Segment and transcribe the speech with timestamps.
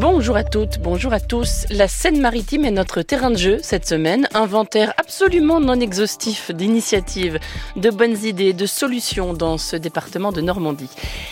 [0.00, 1.66] Bonjour à toutes, bonjour à tous.
[1.68, 4.28] La Seine-Maritime est notre terrain de jeu cette semaine.
[4.32, 7.38] Inventaire absolument non exhaustif d'initiatives,
[7.76, 10.88] de bonnes idées, de solutions dans ce département de Normandie.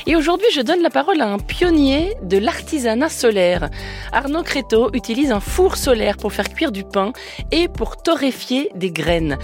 [0.06, 3.70] Et aujourd'hui, je donne la parole à un pionnier de l'artisanat solaire.
[4.12, 7.14] Arnaud Créteau utilise un four solaire pour faire cuire du pain
[7.50, 9.38] et pour torréfier des graines.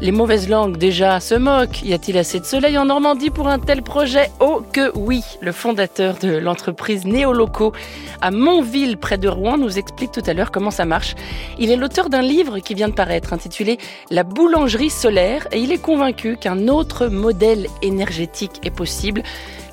[0.00, 1.82] Les mauvaises langues déjà se moquent.
[1.82, 4.30] Y a-t-il assez de soleil en Normandie pour un tel projet?
[4.40, 7.74] Oh que oui Le fondateur de l'entreprise Néoloco
[8.22, 11.14] à Mont ville près de Rouen, nous explique tout à l'heure comment ça marche.
[11.58, 13.78] Il est l'auteur d'un livre qui vient de paraître intitulé
[14.10, 19.22] La boulangerie solaire et il est convaincu qu'un autre modèle énergétique est possible.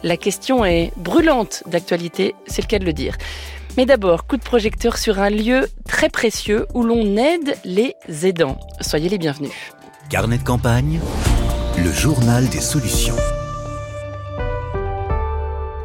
[0.03, 3.15] La question est brûlante d'actualité, c'est le cas de le dire.
[3.77, 8.57] Mais d'abord, coup de projecteur sur un lieu très précieux où l'on aide les aidants.
[8.81, 9.51] Soyez les bienvenus.
[10.09, 10.99] Carnet de campagne,
[11.77, 13.15] le journal des solutions.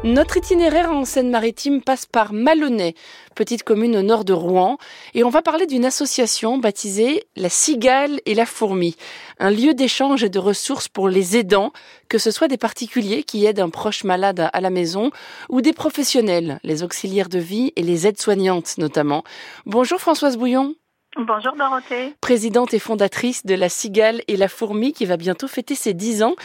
[0.03, 2.93] Notre itinéraire en Seine-Maritime passe par Malonnet,
[3.35, 4.77] petite commune au nord de Rouen,
[5.13, 8.97] et on va parler d'une association baptisée La Cigale et la Fourmi,
[9.39, 11.71] un lieu d'échange et de ressources pour les aidants,
[12.09, 15.09] que ce soit des particuliers qui aident un proche malade à la maison
[15.47, 19.23] ou des professionnels, les auxiliaires de vie et les aides-soignantes notamment.
[19.65, 20.75] Bonjour Françoise Bouillon.
[21.15, 22.15] Bonjour Dorothée.
[22.21, 26.23] Présidente et fondatrice de La Cigale et la Fourmi qui va bientôt fêter ses 10
[26.23, 26.35] ans.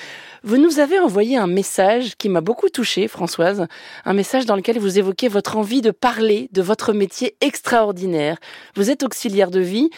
[0.42, 3.66] Vous nous avez envoyé un message qui m'a beaucoup touchée, Françoise.
[4.05, 8.36] Un message dans lequel vous évoquez votre envie de parler de votre métier extraordinaire.
[8.75, 9.88] Vous êtes auxiliaire de vie.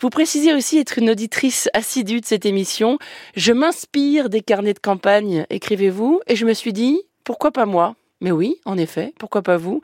[0.00, 2.98] Vous précisez aussi être une auditrice assidue de cette émission.
[3.34, 7.96] Je m'inspire des carnets de campagne, écrivez-vous, et je me suis dit, pourquoi pas moi?
[8.20, 9.80] Mais oui, en effet, pourquoi pas vous?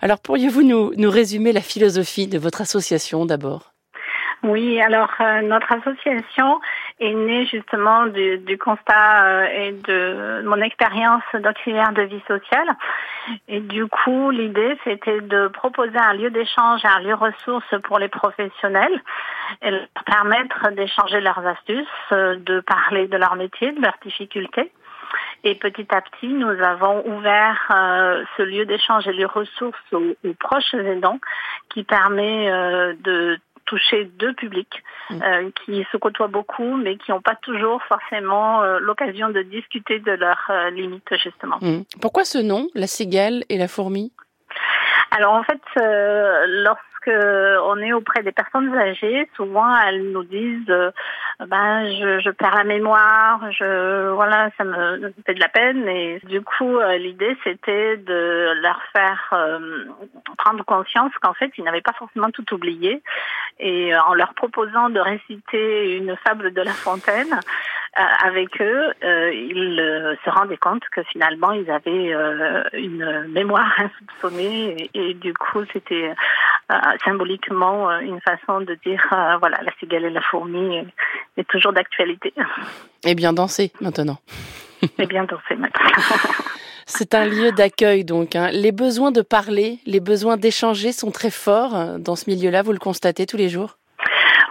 [0.00, 3.69] Alors pourriez-vous nous, nous résumer la philosophie de votre association d'abord?
[4.42, 6.60] Oui, alors euh, notre association
[6.98, 12.68] est née justement du, du constat euh, et de mon expérience d'auxiliaire de vie sociale.
[13.48, 18.08] Et du coup, l'idée, c'était de proposer un lieu d'échange, un lieu ressource pour les
[18.08, 19.02] professionnels
[20.06, 24.72] permettre d'échanger leurs astuces, euh, de parler de leur métier, de leurs difficultés.
[25.44, 27.66] Et petit à petit, nous avons ouvert
[28.36, 31.18] ce lieu d'échange et les ressources aux, aux, proches aidants
[31.70, 32.46] qui permet
[33.00, 33.36] de
[33.70, 35.22] toucher deux publics mm.
[35.22, 40.00] euh, qui se côtoient beaucoup, mais qui n'ont pas toujours forcément euh, l'occasion de discuter
[40.00, 41.58] de leurs euh, limites, justement.
[41.60, 41.82] Mm.
[42.02, 44.12] Pourquoi ce nom, la cigale et la fourmi?
[45.12, 50.72] Alors, en fait, lorsque on est auprès des personnes âgées, souvent elles nous disent
[51.46, 55.88] ben je, je, perds la mémoire, je voilà, ça me fait de la peine.
[55.88, 59.84] Et du coup euh, l'idée c'était de leur faire euh,
[60.36, 63.02] prendre conscience qu'en fait ils n'avaient pas forcément tout oublié.
[63.58, 67.40] Et euh, en leur proposant de réciter une fable de La Fontaine
[68.22, 72.14] avec eux, ils se rendaient compte que finalement ils avaient
[72.72, 74.88] une mémoire insoupçonnée.
[74.94, 76.14] Et du coup c'était
[77.04, 79.02] symboliquement une façon de dire
[79.38, 80.84] voilà la cigale et la fourmi
[81.36, 82.32] est toujours d'actualité.
[83.06, 84.18] Et bien danser maintenant.
[84.98, 85.86] Et bien danser maintenant.
[86.86, 88.34] C'est un lieu d'accueil donc.
[88.34, 88.50] Hein.
[88.50, 92.72] Les besoins de parler, les besoins d'échanger sont très forts euh, dans ce milieu-là, vous
[92.72, 93.78] le constatez tous les jours?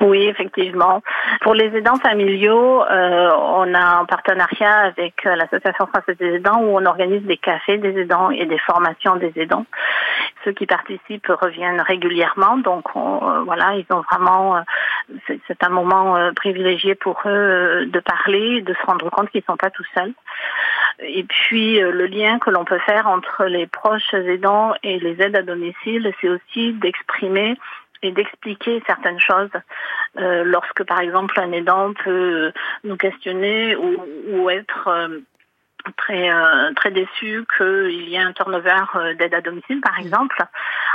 [0.01, 1.01] Oui, effectivement.
[1.41, 6.61] Pour les aidants familiaux, euh, on a un partenariat avec euh, l'Association française des aidants
[6.61, 9.65] où on organise des cafés des aidants et des formations des aidants.
[10.45, 14.61] Ceux qui participent reviennent régulièrement, donc euh, voilà, ils ont vraiment, euh,
[15.47, 19.57] c'est un moment privilégié pour eux de parler, de se rendre compte qu'ils ne sont
[19.57, 20.13] pas tout seuls.
[20.99, 25.35] Et puis le lien que l'on peut faire entre les proches aidants et les aides
[25.35, 27.57] à domicile, c'est aussi d'exprimer
[28.01, 29.51] et d'expliquer certaines choses.
[30.17, 32.51] Euh, lorsque, par exemple, un aidant peut
[32.83, 35.19] nous questionner ou, ou être euh,
[35.97, 40.37] très euh, très déçu qu'il y ait un turnover euh, d'aide à domicile, par exemple,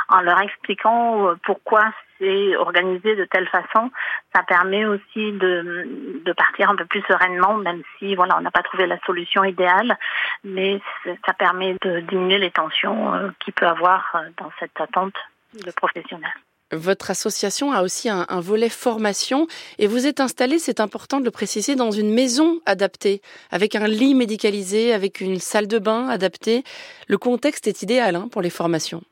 [0.08, 3.90] en leur expliquant euh, pourquoi c'est organisé de telle façon,
[4.34, 8.52] ça permet aussi de, de partir un peu plus sereinement, même si voilà on n'a
[8.52, 9.98] pas trouvé la solution idéale,
[10.44, 10.80] mais
[11.26, 15.16] ça permet de diminuer les tensions qu'il peut avoir dans cette attente
[15.54, 16.30] de professionnels.
[16.74, 19.46] Votre association a aussi un, volet formation
[19.78, 23.86] et vous êtes installé, c'est important de le préciser, dans une maison adaptée, avec un
[23.86, 26.64] lit médicalisé, avec une salle de bain adaptée.
[27.08, 29.02] Le contexte est idéal hein, pour les formations.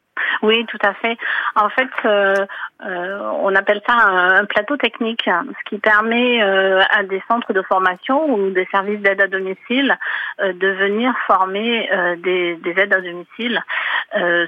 [0.42, 1.16] Oui, tout à fait.
[1.54, 2.46] En fait, euh,
[2.84, 7.62] euh, on appelle ça un, plateau technique, ce qui permet euh, à des centres de
[7.62, 9.96] formation ou des services d'aide à domicile
[10.40, 11.88] de venir former
[12.18, 13.62] des, aides à domicile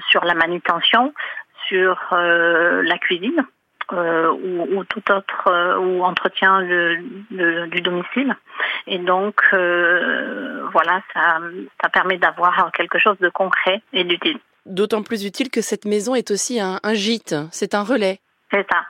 [0.09, 1.13] sur la manutention,
[1.67, 3.45] sur euh, la cuisine
[3.93, 6.97] euh, ou, ou, tout autre euh, ou entretien de,
[7.31, 8.35] de, du domicile
[8.87, 11.39] Et donc, voilà, ça,
[11.81, 14.39] ça permet d'avoir quelque chose de concret et d'utile.
[14.65, 18.19] D'autant plus utile que cette maison est aussi un, un gîte, c'est un relais.
[18.51, 18.85] C'est ça.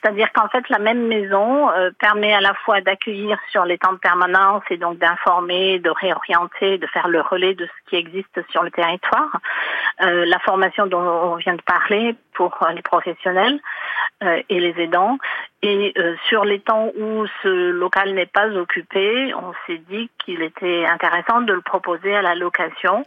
[0.00, 3.92] C'est-à-dire qu'en fait, la même maison euh, permet à la fois d'accueillir sur les temps
[3.92, 8.40] de permanence et donc d'informer, de réorienter, de faire le relais de ce qui existe
[8.50, 9.40] sur le territoire.
[10.02, 13.60] Euh, la formation dont on vient de parler pour les professionnels
[14.22, 15.18] euh, et les aidants.
[15.60, 15.92] Et
[16.28, 21.40] sur les temps où ce local n'est pas occupé, on s'est dit qu'il était intéressant
[21.40, 23.04] de le proposer à la location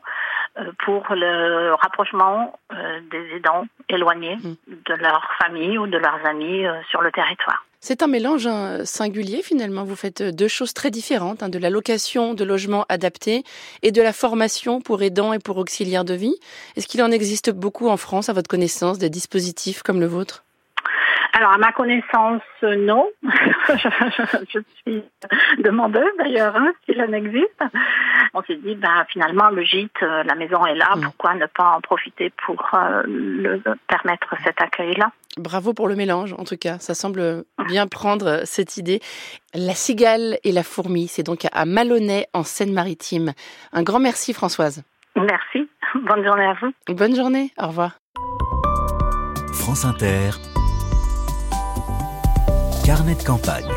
[0.60, 4.56] euh, pour le rapprochement euh, des aidants éloignés mm.
[4.68, 7.64] de leur famille ou de leurs amis euh, sur le territoire.
[7.84, 9.84] C'est un mélange hein, singulier finalement.
[9.84, 13.44] Vous faites deux choses très différentes, hein, de la location de logements adaptés
[13.82, 16.36] et de la formation pour aidants et pour auxiliaires de vie.
[16.76, 20.46] Est-ce qu'il en existe beaucoup en France, à votre connaissance, des dispositifs comme le vôtre?
[21.42, 23.10] Alors, à ma connaissance, non.
[23.24, 25.04] je, suis
[25.64, 27.64] demandeuse d'ailleurs, hein, s'il en existe.
[28.36, 31.02] On s'est dit, ben, finalement, le gîte, euh, la maison est là, mm.
[31.02, 35.12] pourquoi ne pas en profiter pour euh, le, permettre cet accueil-là?
[35.38, 36.78] Bravo pour le mélange, en tout cas.
[36.78, 39.00] Ça semble bien prendre cette idée.
[39.56, 43.32] La cigale et la fourmi, c'est donc à Malonnet, en Seine-Maritime.
[43.74, 44.84] Un grand merci, Françoise.
[45.16, 45.68] Merci.
[45.96, 46.72] Bonne journée à vous.
[46.94, 47.50] Bonne journée.
[47.58, 47.94] Au revoir.
[49.54, 50.51] France Inter.
[52.86, 53.68] Carnet de campagne.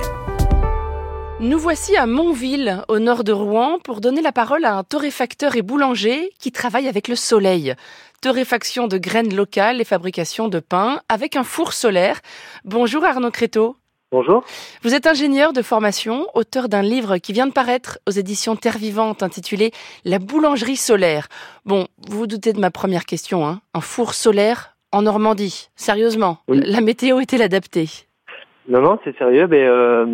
[1.39, 5.57] Nous voici à Montville, au nord de Rouen, pour donner la parole à un torréfacteur
[5.57, 7.75] et boulanger qui travaille avec le soleil.
[8.23, 12.21] Torréfaction de graines locales et fabrication de pain avec un four solaire.
[12.65, 13.77] Bonjour Arnaud Créteau.
[14.11, 14.43] Bonjour.
[14.83, 18.79] Vous êtes ingénieur de formation, auteur d'un livre qui vient de paraître aux éditions Terre
[18.79, 19.73] Vivante intitulé
[20.07, 21.29] La boulangerie solaire.
[21.67, 25.69] Bon, vous vous doutez de ma première question, hein Un four solaire en Normandie.
[25.77, 27.89] Sérieusement, la météo est-elle adaptée?
[28.69, 29.47] Non, non, c'est sérieux.
[29.49, 30.07] Mais euh,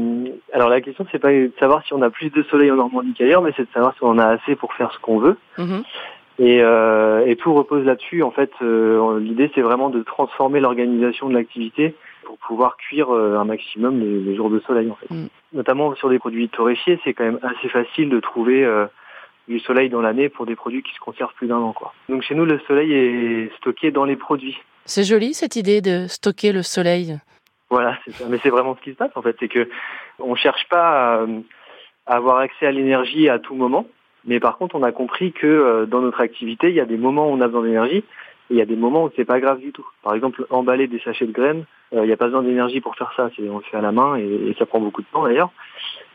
[0.52, 3.14] alors la question, c'est pas de savoir si on a plus de soleil en Normandie
[3.16, 5.36] qu'ailleurs, mais c'est de savoir si on a assez pour faire ce qu'on veut.
[5.58, 5.82] Mhm.
[6.38, 8.22] Et, euh, et, tout repose là-dessus.
[8.22, 11.94] En fait, euh, l'idée, c'est vraiment de transformer l'organisation de l'activité
[12.24, 14.90] pour pouvoir cuire euh, un maximum les, jours de soleil.
[14.90, 15.28] En fait, mm.
[15.52, 18.86] notamment sur des produits torréfiés, c'est quand même assez facile de trouver euh,
[19.48, 21.74] du soleil dans l'année pour des produits qui se conservent plus d'un an.
[21.74, 21.92] Quoi.
[22.08, 24.56] Donc chez nous, le soleil est stocké dans les produits.
[24.86, 27.18] C'est joli cette idée de stocker le soleil?
[27.70, 28.24] Voilà, c'est ça.
[28.28, 29.68] Mais c'est vraiment ce qui se passe en fait, c'est que
[30.18, 31.24] on cherche pas
[32.06, 33.86] à, avoir accès à l'énergie à tout moment,
[34.24, 36.96] mais par contre on a compris que euh, dans notre activité, il y a des
[36.96, 38.04] moments où on a besoin d'énergie et
[38.50, 39.86] il y a des moments où c'est pas grave du tout.
[40.02, 41.64] Par exemple, emballer des sachets de graines,
[41.94, 43.82] euh, il n'y a pas besoin d'énergie pour faire ça, c'est on le fait à
[43.82, 45.50] la main et, ça prend beaucoup de temps d'ailleurs.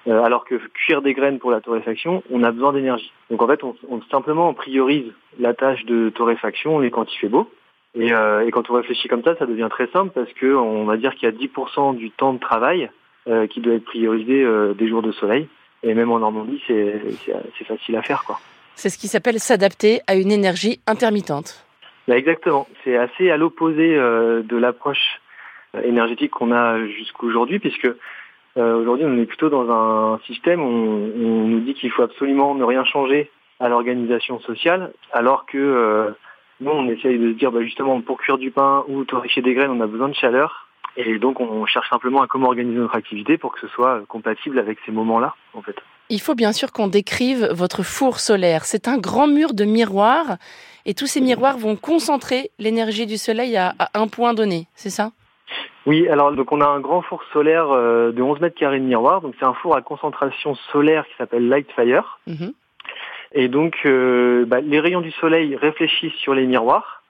[0.07, 3.11] Euh, alors que cuire des graines pour la torréfaction, on a besoin d'énergie.
[3.31, 7.17] Donc en fait, on, on simplement on priorise la tâche de torréfaction et quand il
[7.17, 7.49] fait beau.
[7.97, 10.97] Euh, et, quand on réfléchit comme ça, ça devient très simple parce que on va
[10.97, 12.89] dire qu'il y a 10% du temps de travail
[13.27, 15.47] euh, qui doit être priorisé euh, des jours de soleil.
[15.83, 17.00] Et même en Normandie, c'est
[17.65, 18.24] facile à faire.
[18.25, 18.39] quoi.
[18.75, 21.65] C'est ce qui s'appelle s'adapter à une énergie intermittente.
[22.07, 22.68] Bah, exactement.
[22.83, 25.21] C'est assez à l'opposé de l'approche
[25.83, 27.88] énergétique qu'on a jusqu'aujourd'hui, puisque
[28.56, 32.63] aujourd'hui on est plutôt dans un système où on nous dit qu'il faut absolument ne
[32.63, 36.15] rien changer à l'organisation sociale, alors que
[36.61, 39.53] nous, on essaye de se dire, bah, justement, pour cuire du pain ou torréfier des
[39.53, 40.67] graines, on a besoin de chaleur.
[40.97, 44.59] Et donc, on cherche simplement à comment organiser notre activité pour que ce soit compatible
[44.59, 45.75] avec ces moments-là, en fait.
[46.09, 48.65] Il faut bien sûr qu'on décrive votre four solaire.
[48.65, 50.38] C'est un grand mur de miroirs
[50.85, 55.12] et tous ces miroirs vont concentrer l'énergie du soleil à, un point donné, c'est ça?
[55.88, 58.85] Oui, alors donc on a un grand four solaire euh, de 11 mètres carrés de
[58.85, 59.21] miroirs.
[59.21, 62.19] Donc c'est un four à concentration solaire qui s'appelle Lightfire.
[62.27, 62.53] Mhm.
[63.36, 67.04] Et donc, euh, bah, les rayons du soleil réfléchissent sur les miroirs.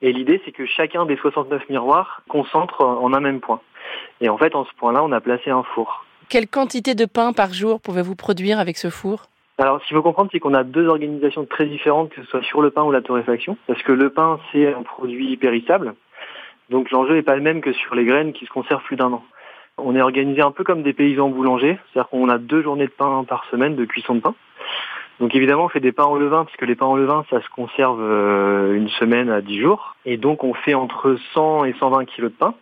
[0.00, 3.60] Et l'idée, c'est que chacun des 69 miroirs concentre en un même point.
[4.22, 6.04] Et en fait, en ce point-là, on a placé un four.
[6.30, 9.26] Quelle quantité de pain par jour pouvez-vous produire avec ce four?
[9.58, 12.42] Alors, ce qu'il faut comprendre, c'est qu'on a deux organisations très différentes, que ce soit
[12.42, 15.94] sur le pain ou la torréfaction, parce que le pain, c'est un produit périssable.
[16.70, 19.12] Donc, l'enjeu n'est pas le même que sur les graines qui se conservent plus d'un
[19.12, 19.22] an.
[19.78, 22.92] On est organisé un peu comme des paysans boulangers, c'est-à-dire qu'on a deux journées de
[22.92, 24.34] pain par semaine de cuisson de pain.
[25.20, 27.48] Donc évidemment, on fait des pains en levain, puisque les pains en levain, ça se
[27.48, 29.96] conserve euh, une semaine à 10 jours.
[30.04, 32.54] Et donc on fait entre 100 et 120 kilos de pain.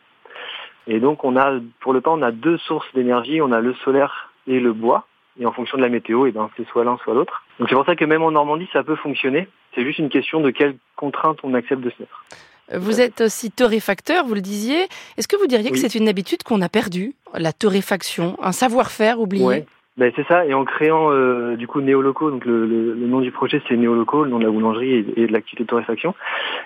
[0.86, 3.40] Et donc on a, pour le pain, on a deux sources d'énergie.
[3.40, 5.06] On a le solaire et le bois.
[5.40, 7.42] Et en fonction de la météo, et eh ben, c'est soit l'un, soit l'autre.
[7.58, 9.48] Donc c'est pour ça que même en Normandie, ça peut fonctionner.
[9.74, 12.24] C'est juste une question de quelles contraintes on accepte de se mettre.
[12.72, 14.86] Vous êtes aussi torréfacteur, vous le disiez.
[15.18, 19.20] Est-ce que vous diriez que c'est une habitude qu'on a perdue, la torréfaction, un savoir-faire
[19.20, 19.66] oublié?
[19.96, 23.30] Ben, c'est ça, et en créant euh, du coup Néoloco, donc le, le, nom du
[23.30, 26.16] projet c'est Néoloco, le nom de la boulangerie et, de l'activité de torréfaction.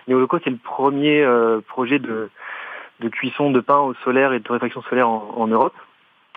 [0.06, 2.30] Néoloco c'est le premier euh, projet de,
[3.00, 5.74] de cuisson de pain au solaire et de torréfaction solaire en, en Europe.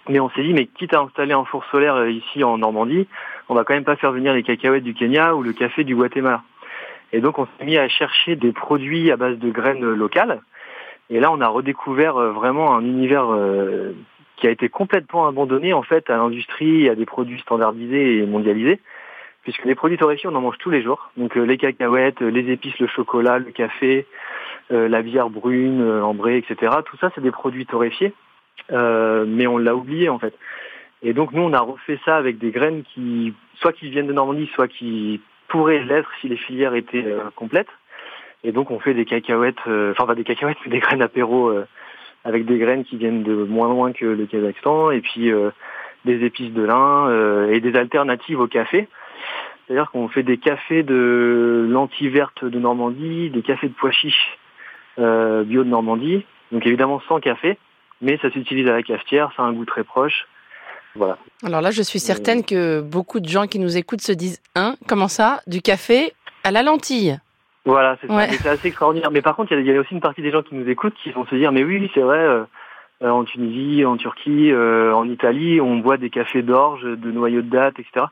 [0.10, 3.08] Mais on s'est dit, mais quitte à installer un four solaire ici en Normandie,
[3.48, 5.96] on va quand même pas faire venir les cacahuètes du Kenya ou le café du
[5.96, 6.42] Guatemala.
[7.14, 10.42] Et donc on s'est mis à chercher des produits à base de graines locales.
[11.10, 13.28] Et là, on a redécouvert vraiment un univers
[14.42, 18.80] qui a été complètement abandonné en fait à l'industrie, à des produits standardisés et mondialisés,
[19.44, 21.12] puisque les produits torréfiés, on en mange tous les jours.
[21.16, 24.08] Donc les cacahuètes, les épices, le chocolat, le café,
[24.72, 26.74] la bière brune, ambrée, etc.
[26.86, 28.14] Tout ça, c'est des produits torréfiés,
[28.72, 30.34] mais on l'a oublié en fait.
[31.04, 34.14] Et donc nous, on a refait ça avec des graines qui, soit qui viennent de
[34.14, 37.06] Normandie, soit qui pourraient l'être si les filières étaient
[37.36, 37.70] complètes.
[38.44, 41.54] Et donc on fait des cacahuètes, enfin pas des cacahuètes, mais des graines apéro
[42.24, 45.32] avec des graines qui viennent de moins loin que le Kazakhstan, et puis
[46.06, 48.88] des épices de lin et des alternatives au café.
[49.68, 54.38] C'est-à-dire qu'on fait des cafés de lentilles vertes de Normandie, des cafés de pois chiches
[54.98, 57.58] bio de Normandie, donc évidemment sans café,
[58.02, 60.28] mais ça s'utilise à la cafetière, ça a un goût très proche.
[60.96, 61.18] Voilà.
[61.46, 64.76] Alors là, je suis certaine que beaucoup de gens qui nous écoutent se disent Hein,
[64.88, 66.12] comment ça Du café
[66.44, 67.18] à la lentille?
[67.66, 69.12] Voilà, c'est assez extraordinaire.
[69.12, 71.12] Mais par contre, il y, a aussi une partie des gens qui nous écoutent qui
[71.12, 72.44] vont se dire Mais oui, c'est vrai, euh,
[73.02, 77.50] en Tunisie, en Turquie, euh, en Italie, on boit des cafés d'orge, de noyaux de
[77.50, 78.08] date, etc.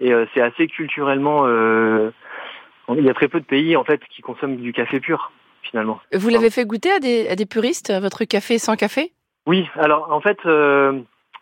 [0.00, 1.46] Et euh, c'est assez culturellement.
[1.48, 5.32] il y a très peu de pays en fait qui consomment du café pur,
[5.62, 6.00] finalement.
[6.12, 9.12] Vous l'avez fait goûter à des, à des puristes, votre café sans café?
[9.46, 10.38] Oui, alors en fait.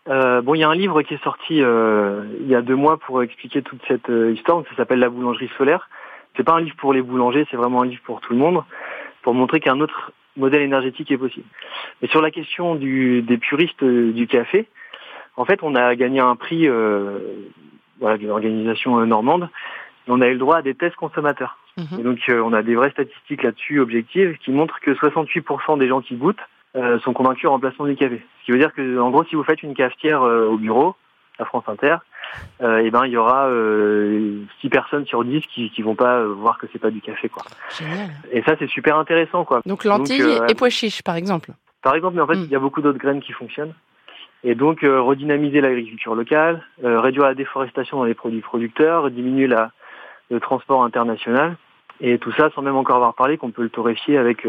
[0.09, 2.75] Euh, bon, il y a un livre qui est sorti euh, il y a deux
[2.75, 4.63] mois pour expliquer toute cette euh, histoire.
[4.69, 5.89] Ça s'appelle La boulangerie solaire.
[6.35, 8.63] C'est pas un livre pour les boulangers, c'est vraiment un livre pour tout le monde,
[9.21, 11.45] pour montrer qu'un autre modèle énergétique est possible.
[12.01, 14.67] Mais sur la question du, des puristes du café,
[15.35, 16.69] en fait, on a gagné un prix
[17.99, 19.49] voilà, d'une organisation normande.
[20.07, 21.57] Et on a eu le droit à des tests consommateurs.
[21.77, 21.99] Mhm.
[21.99, 26.01] Et donc, on a des vraies statistiques là-dessus objectives qui montrent que 68% des gens
[26.01, 26.37] qui goûtent
[26.75, 28.21] euh, sont convaincus en remplacement du café.
[28.39, 30.95] Ce qui veut dire que, en gros, si vous faites une cafetière euh, au bureau,
[31.37, 31.97] à France Inter,
[32.61, 36.23] euh, et ben il y aura euh, 6 personnes sur 10 qui, qui vont pas
[36.23, 37.43] voir que c'est pas du café quoi.
[37.77, 38.09] Génial.
[38.31, 39.61] Et ça c'est super intéressant quoi.
[39.65, 41.51] Donc lentilles et pois chiches par exemple.
[41.81, 42.43] Par exemple, mais en fait Mm.
[42.43, 43.73] il y a beaucoup d'autres graines qui fonctionnent.
[44.43, 49.71] Et donc redynamiser l'agriculture locale, réduire la déforestation dans les produits producteurs, diminuer la,
[50.31, 51.57] le transport international,
[51.99, 54.47] et tout ça sans même encore avoir parlé qu'on peut le torréfier avec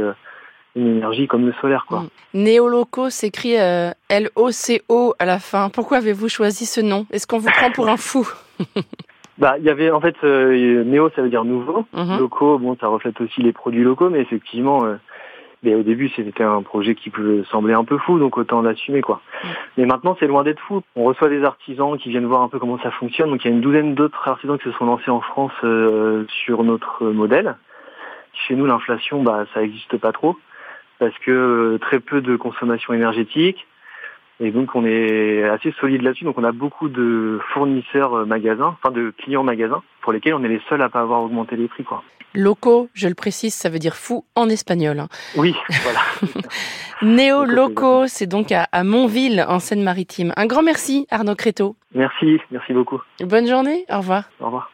[0.74, 2.00] une énergie comme le solaire, quoi.
[2.00, 2.08] Mm.
[2.34, 5.68] Néoloco s'écrit euh, L-O-C-O à la fin.
[5.68, 7.06] Pourquoi avez-vous choisi ce nom?
[7.10, 8.28] Est-ce qu'on vous prend pour un fou?
[9.38, 11.86] Bah, il y avait en fait euh, néo, ça veut dire nouveau.
[11.94, 12.18] Mhm.
[12.18, 14.96] Locaux, bon, ça reflète aussi les produits locaux, mais effectivement, euh,
[15.62, 19.00] mais au début, c'était un projet qui peut sembler un peu fou, donc autant l'assumer,
[19.00, 19.20] quoi.
[19.76, 20.82] Mais maintenant, c'est loin d'être fou.
[20.96, 23.30] On reçoit des artisans qui viennent voir un peu comment ça fonctionne.
[23.30, 26.24] Donc, il y a une douzaine d'autres artisans qui se sont lancés en France euh,
[26.44, 27.56] sur notre modèle.
[28.46, 30.36] Chez nous, l'inflation, bah, ça n'existe pas trop
[31.02, 33.66] parce que euh, très peu de consommation énergétique.
[34.38, 36.22] Et donc on est assez solide là-dessus.
[36.24, 40.44] Donc on a beaucoup de fournisseurs euh, magasins, enfin de clients magasins, pour lesquels on
[40.44, 41.82] est les seuls à pas avoir augmenté les prix.
[41.82, 42.04] Quoi.
[42.36, 45.00] Loco, je le précise, ça veut dire fou en espagnol.
[45.00, 45.08] hein.
[45.36, 46.00] Oui, voilà.
[47.02, 50.32] Néo Loco, Loco, c'est donc à, à Montville, en Seine-Maritime.
[50.36, 51.74] Un grand merci, Arnaud Créteau.
[51.96, 53.00] merci, merci beaucoup.
[53.20, 54.24] Bonne journée, au revoir.
[54.40, 54.70] Au revoir.